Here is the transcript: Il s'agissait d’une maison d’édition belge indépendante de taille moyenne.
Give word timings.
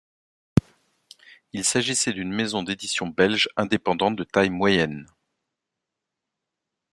Il 1.53 1.63
s'agissait 1.63 2.11
d’une 2.11 2.33
maison 2.33 2.63
d’édition 2.63 3.05
belge 3.05 3.49
indépendante 3.55 4.15
de 4.15 4.23
taille 4.23 4.49
moyenne. 4.49 5.07